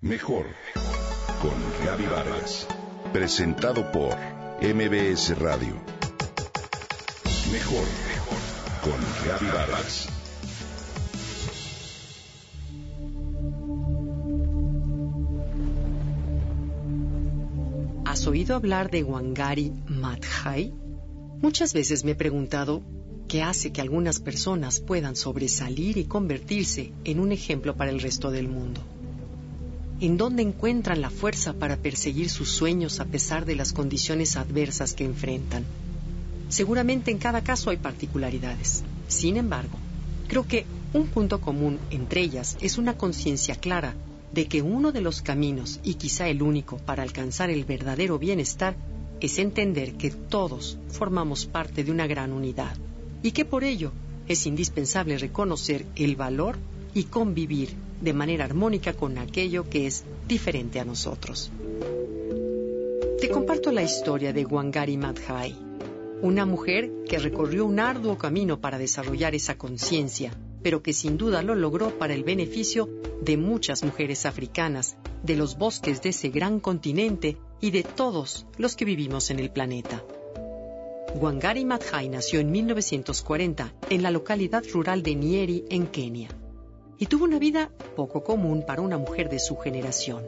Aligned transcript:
Mejor 0.00 0.46
con 1.42 1.56
Gaby 1.84 2.04
Vargas. 2.04 2.68
Presentado 3.12 3.90
por 3.90 4.14
MBS 4.62 5.36
Radio. 5.36 5.74
Mejor 7.50 7.84
con 8.80 9.00
Gaby 9.26 9.46
Vargas. 9.46 10.08
¿Has 18.04 18.24
oído 18.28 18.54
hablar 18.54 18.92
de 18.92 19.02
Wangari 19.02 19.72
Maathai? 19.88 20.72
Muchas 21.42 21.72
veces 21.72 22.04
me 22.04 22.12
he 22.12 22.14
preguntado 22.14 22.84
qué 23.26 23.42
hace 23.42 23.72
que 23.72 23.80
algunas 23.80 24.20
personas 24.20 24.78
puedan 24.78 25.16
sobresalir 25.16 25.98
y 25.98 26.04
convertirse 26.04 26.92
en 27.02 27.18
un 27.18 27.32
ejemplo 27.32 27.76
para 27.76 27.90
el 27.90 28.00
resto 28.00 28.30
del 28.30 28.46
mundo. 28.46 28.80
¿En 30.00 30.16
dónde 30.16 30.42
encuentran 30.42 31.00
la 31.00 31.10
fuerza 31.10 31.54
para 31.54 31.76
perseguir 31.76 32.30
sus 32.30 32.50
sueños 32.50 33.00
a 33.00 33.04
pesar 33.04 33.44
de 33.44 33.56
las 33.56 33.72
condiciones 33.72 34.36
adversas 34.36 34.94
que 34.94 35.04
enfrentan? 35.04 35.64
Seguramente 36.48 37.10
en 37.10 37.18
cada 37.18 37.42
caso 37.42 37.70
hay 37.70 37.78
particularidades. 37.78 38.84
Sin 39.08 39.36
embargo, 39.36 39.76
creo 40.28 40.46
que 40.46 40.66
un 40.92 41.08
punto 41.08 41.40
común 41.40 41.80
entre 41.90 42.20
ellas 42.20 42.56
es 42.60 42.78
una 42.78 42.96
conciencia 42.96 43.56
clara 43.56 43.96
de 44.32 44.46
que 44.46 44.62
uno 44.62 44.92
de 44.92 45.00
los 45.00 45.20
caminos, 45.20 45.80
y 45.82 45.94
quizá 45.94 46.28
el 46.28 46.42
único, 46.42 46.76
para 46.76 47.02
alcanzar 47.02 47.50
el 47.50 47.64
verdadero 47.64 48.20
bienestar 48.20 48.76
es 49.20 49.40
entender 49.40 49.94
que 49.94 50.10
todos 50.10 50.78
formamos 50.90 51.46
parte 51.46 51.82
de 51.82 51.90
una 51.90 52.06
gran 52.06 52.32
unidad 52.32 52.76
y 53.24 53.32
que 53.32 53.44
por 53.44 53.64
ello 53.64 53.90
es 54.28 54.46
indispensable 54.46 55.18
reconocer 55.18 55.86
el 55.96 56.14
valor 56.14 56.56
y 56.94 57.04
convivir 57.04 57.70
de 58.00 58.12
manera 58.12 58.44
armónica 58.44 58.92
con 58.92 59.18
aquello 59.18 59.68
que 59.68 59.86
es 59.86 60.04
diferente 60.26 60.80
a 60.80 60.84
nosotros. 60.84 61.50
Te 63.20 63.28
comparto 63.28 63.72
la 63.72 63.82
historia 63.82 64.32
de 64.32 64.44
Wangari 64.44 64.96
Maathai, 64.96 65.56
una 66.22 66.46
mujer 66.46 66.90
que 67.08 67.18
recorrió 67.18 67.66
un 67.66 67.80
arduo 67.80 68.16
camino 68.16 68.60
para 68.60 68.78
desarrollar 68.78 69.34
esa 69.34 69.58
conciencia, 69.58 70.32
pero 70.62 70.82
que 70.82 70.92
sin 70.92 71.16
duda 71.16 71.42
lo 71.42 71.54
logró 71.54 71.98
para 71.98 72.14
el 72.14 72.24
beneficio 72.24 72.88
de 73.20 73.36
muchas 73.36 73.82
mujeres 73.82 74.26
africanas, 74.26 74.96
de 75.22 75.36
los 75.36 75.58
bosques 75.58 76.00
de 76.02 76.10
ese 76.10 76.28
gran 76.28 76.60
continente 76.60 77.36
y 77.60 77.70
de 77.72 77.82
todos 77.82 78.46
los 78.56 78.76
que 78.76 78.84
vivimos 78.84 79.30
en 79.30 79.40
el 79.40 79.50
planeta. 79.50 80.04
Wangari 81.14 81.64
Maathai 81.64 82.08
nació 82.08 82.38
en 82.38 82.52
1940 82.52 83.72
en 83.90 84.02
la 84.02 84.10
localidad 84.10 84.62
rural 84.72 85.02
de 85.02 85.14
Nyeri, 85.14 85.64
en 85.70 85.86
Kenia 85.86 86.28
y 86.98 87.06
tuvo 87.06 87.24
una 87.24 87.38
vida 87.38 87.70
poco 87.96 88.22
común 88.24 88.64
para 88.66 88.82
una 88.82 88.98
mujer 88.98 89.28
de 89.28 89.38
su 89.38 89.56
generación. 89.56 90.24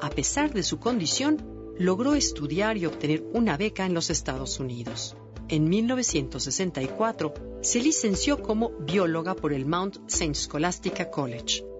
A 0.00 0.10
pesar 0.10 0.52
de 0.52 0.62
su 0.62 0.78
condición, 0.78 1.38
logró 1.78 2.14
estudiar 2.14 2.76
y 2.76 2.86
obtener 2.86 3.22
una 3.32 3.56
beca 3.56 3.86
en 3.86 3.94
los 3.94 4.10
Estados 4.10 4.60
Unidos. 4.60 5.16
En 5.48 5.68
1964 5.68 7.34
se 7.60 7.80
licenció 7.80 8.42
como 8.42 8.70
bióloga 8.70 9.34
por 9.34 9.52
el 9.52 9.66
Mount 9.66 9.98
St. 10.08 10.34
Scholastica 10.34 11.10
College. 11.10 11.71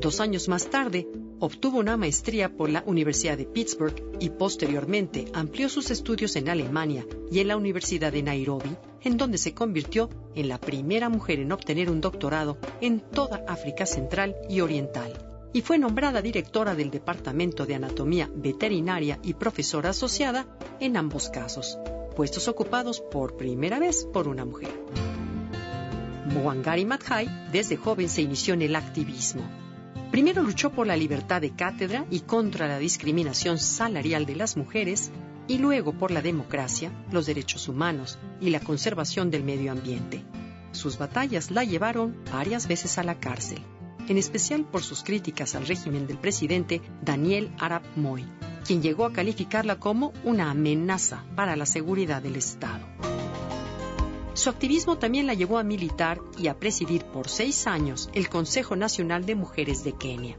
Dos 0.00 0.20
años 0.20 0.48
más 0.48 0.70
tarde, 0.70 1.08
obtuvo 1.40 1.80
una 1.80 1.96
maestría 1.96 2.56
por 2.56 2.70
la 2.70 2.84
Universidad 2.86 3.36
de 3.36 3.46
Pittsburgh 3.46 4.00
y 4.20 4.30
posteriormente 4.30 5.24
amplió 5.32 5.68
sus 5.68 5.90
estudios 5.90 6.36
en 6.36 6.48
Alemania 6.48 7.04
y 7.32 7.40
en 7.40 7.48
la 7.48 7.56
Universidad 7.56 8.12
de 8.12 8.22
Nairobi, 8.22 8.76
en 9.02 9.16
donde 9.16 9.38
se 9.38 9.54
convirtió 9.54 10.08
en 10.36 10.48
la 10.48 10.60
primera 10.60 11.08
mujer 11.08 11.40
en 11.40 11.50
obtener 11.50 11.90
un 11.90 12.00
doctorado 12.00 12.58
en 12.80 13.00
toda 13.00 13.44
África 13.48 13.86
Central 13.86 14.36
y 14.48 14.60
Oriental. 14.60 15.12
Y 15.52 15.62
fue 15.62 15.78
nombrada 15.78 16.22
directora 16.22 16.76
del 16.76 16.92
Departamento 16.92 17.66
de 17.66 17.74
Anatomía 17.74 18.30
Veterinaria 18.32 19.18
y 19.24 19.34
profesora 19.34 19.90
asociada 19.90 20.46
en 20.78 20.96
ambos 20.96 21.28
casos, 21.28 21.76
puestos 22.14 22.46
ocupados 22.46 23.00
por 23.00 23.36
primera 23.36 23.80
vez 23.80 24.04
por 24.04 24.28
una 24.28 24.44
mujer. 24.44 24.70
Mwangari 26.26 26.84
Maathai 26.84 27.50
desde 27.50 27.76
joven 27.76 28.08
se 28.08 28.22
inició 28.22 28.54
en 28.54 28.62
el 28.62 28.76
activismo 28.76 29.42
Primero 30.18 30.42
luchó 30.42 30.72
por 30.72 30.88
la 30.88 30.96
libertad 30.96 31.40
de 31.40 31.52
cátedra 31.52 32.04
y 32.10 32.22
contra 32.22 32.66
la 32.66 32.80
discriminación 32.80 33.56
salarial 33.56 34.26
de 34.26 34.34
las 34.34 34.56
mujeres, 34.56 35.12
y 35.46 35.58
luego 35.58 35.92
por 35.92 36.10
la 36.10 36.22
democracia, 36.22 36.90
los 37.12 37.26
derechos 37.26 37.68
humanos 37.68 38.18
y 38.40 38.50
la 38.50 38.58
conservación 38.58 39.30
del 39.30 39.44
medio 39.44 39.70
ambiente. 39.70 40.24
Sus 40.72 40.98
batallas 40.98 41.52
la 41.52 41.62
llevaron 41.62 42.16
varias 42.32 42.66
veces 42.66 42.98
a 42.98 43.04
la 43.04 43.20
cárcel, 43.20 43.60
en 44.08 44.18
especial 44.18 44.64
por 44.64 44.82
sus 44.82 45.04
críticas 45.04 45.54
al 45.54 45.68
régimen 45.68 46.08
del 46.08 46.18
presidente 46.18 46.82
Daniel 47.00 47.52
Arap 47.60 47.84
Moi, 47.94 48.24
quien 48.66 48.82
llegó 48.82 49.04
a 49.04 49.12
calificarla 49.12 49.78
como 49.78 50.12
una 50.24 50.50
amenaza 50.50 51.26
para 51.36 51.54
la 51.54 51.64
seguridad 51.64 52.20
del 52.22 52.34
Estado. 52.34 52.84
Su 54.38 54.50
activismo 54.50 54.98
también 54.98 55.26
la 55.26 55.34
llevó 55.34 55.58
a 55.58 55.64
militar 55.64 56.20
y 56.38 56.46
a 56.46 56.56
presidir 56.60 57.04
por 57.06 57.28
seis 57.28 57.66
años 57.66 58.08
el 58.12 58.28
Consejo 58.28 58.76
Nacional 58.76 59.26
de 59.26 59.34
Mujeres 59.34 59.82
de 59.82 59.94
Kenia. 59.94 60.38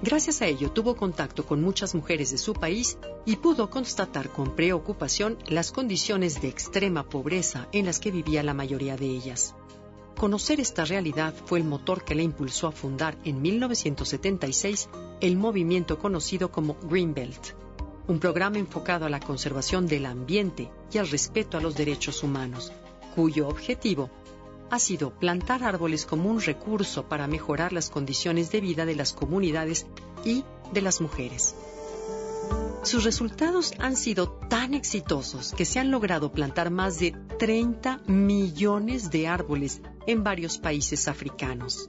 Gracias 0.00 0.42
a 0.42 0.46
ello 0.46 0.70
tuvo 0.70 0.94
contacto 0.94 1.44
con 1.44 1.60
muchas 1.60 1.96
mujeres 1.96 2.30
de 2.30 2.38
su 2.38 2.52
país 2.52 2.98
y 3.26 3.34
pudo 3.34 3.68
constatar 3.68 4.28
con 4.28 4.54
preocupación 4.54 5.38
las 5.48 5.72
condiciones 5.72 6.40
de 6.40 6.46
extrema 6.46 7.08
pobreza 7.08 7.66
en 7.72 7.86
las 7.86 7.98
que 7.98 8.12
vivía 8.12 8.44
la 8.44 8.54
mayoría 8.54 8.96
de 8.96 9.06
ellas. 9.06 9.56
Conocer 10.16 10.60
esta 10.60 10.84
realidad 10.84 11.34
fue 11.44 11.58
el 11.58 11.64
motor 11.64 12.04
que 12.04 12.14
la 12.14 12.22
impulsó 12.22 12.68
a 12.68 12.72
fundar 12.72 13.18
en 13.24 13.42
1976 13.42 14.88
el 15.20 15.36
movimiento 15.36 15.98
conocido 15.98 16.52
como 16.52 16.76
Greenbelt, 16.84 17.56
un 18.06 18.20
programa 18.20 18.58
enfocado 18.58 19.06
a 19.06 19.10
la 19.10 19.18
conservación 19.18 19.88
del 19.88 20.06
ambiente 20.06 20.70
y 20.92 20.98
al 20.98 21.08
respeto 21.08 21.58
a 21.58 21.60
los 21.60 21.74
derechos 21.74 22.22
humanos, 22.22 22.72
cuyo 23.14 23.48
objetivo 23.48 24.10
ha 24.70 24.78
sido 24.78 25.10
plantar 25.10 25.62
árboles 25.64 26.06
como 26.06 26.30
un 26.30 26.40
recurso 26.40 27.08
para 27.08 27.26
mejorar 27.26 27.72
las 27.72 27.90
condiciones 27.90 28.50
de 28.50 28.62
vida 28.62 28.86
de 28.86 28.94
las 28.94 29.12
comunidades 29.12 29.86
y 30.24 30.44
de 30.72 30.80
las 30.80 31.00
mujeres. 31.00 31.54
Sus 32.82 33.04
resultados 33.04 33.74
han 33.78 33.96
sido 33.96 34.30
tan 34.48 34.74
exitosos 34.74 35.52
que 35.52 35.64
se 35.64 35.78
han 35.78 35.90
logrado 35.90 36.32
plantar 36.32 36.70
más 36.70 36.98
de 36.98 37.12
30 37.38 37.98
millones 38.06 39.10
de 39.10 39.28
árboles 39.28 39.82
en 40.06 40.24
varios 40.24 40.58
países 40.58 41.06
africanos. 41.06 41.88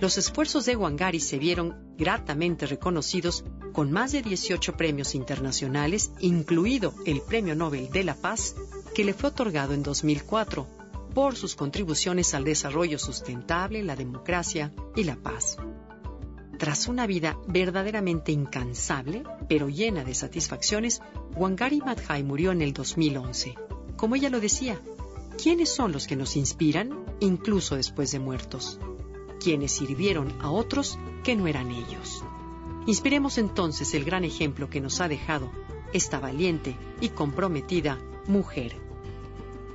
Los 0.00 0.18
esfuerzos 0.18 0.66
de 0.66 0.76
Wangari 0.76 1.20
se 1.20 1.38
vieron 1.38 1.94
gratamente 1.96 2.66
reconocidos 2.66 3.44
con 3.72 3.90
más 3.92 4.12
de 4.12 4.20
18 4.20 4.76
premios 4.76 5.14
internacionales, 5.14 6.10
incluido 6.20 6.92
el 7.06 7.22
Premio 7.22 7.54
Nobel 7.54 7.88
de 7.90 8.04
la 8.04 8.14
Paz 8.14 8.54
que 8.96 9.04
le 9.04 9.12
fue 9.12 9.28
otorgado 9.28 9.74
en 9.74 9.82
2004 9.82 10.66
por 11.12 11.36
sus 11.36 11.54
contribuciones 11.54 12.32
al 12.32 12.44
desarrollo 12.44 12.98
sustentable, 12.98 13.82
la 13.82 13.94
democracia 13.94 14.72
y 14.96 15.04
la 15.04 15.16
paz. 15.16 15.58
Tras 16.58 16.88
una 16.88 17.06
vida 17.06 17.36
verdaderamente 17.46 18.32
incansable, 18.32 19.22
pero 19.50 19.68
llena 19.68 20.02
de 20.02 20.14
satisfacciones, 20.14 21.02
Wangari 21.34 21.80
Maathai 21.80 22.22
murió 22.22 22.52
en 22.52 22.62
el 22.62 22.72
2011. 22.72 23.54
Como 23.98 24.14
ella 24.14 24.30
lo 24.30 24.40
decía, 24.40 24.80
¿quiénes 25.42 25.68
son 25.68 25.92
los 25.92 26.06
que 26.06 26.16
nos 26.16 26.34
inspiran 26.34 27.04
incluso 27.20 27.76
después 27.76 28.12
de 28.12 28.18
muertos? 28.18 28.80
Quienes 29.38 29.72
sirvieron 29.72 30.32
a 30.40 30.50
otros 30.50 30.98
que 31.22 31.36
no 31.36 31.46
eran 31.46 31.70
ellos. 31.70 32.24
Inspiremos 32.86 33.36
entonces 33.36 33.92
el 33.92 34.06
gran 34.06 34.24
ejemplo 34.24 34.70
que 34.70 34.80
nos 34.80 35.02
ha 35.02 35.08
dejado 35.08 35.52
esta 35.92 36.18
valiente 36.18 36.74
y 37.02 37.10
comprometida 37.10 37.98
mujer. 38.26 38.85